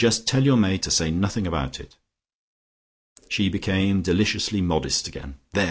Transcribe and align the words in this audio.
"Just 0.01 0.25
tell 0.27 0.43
your 0.43 0.57
maid 0.57 0.81
to 0.81 0.89
say 0.89 1.11
nothing 1.11 1.45
about 1.45 1.79
it." 1.79 1.95
She 3.29 3.49
became 3.49 4.01
deliciously 4.01 4.59
modest 4.59 5.07
again. 5.07 5.35
"There!" 5.53 5.59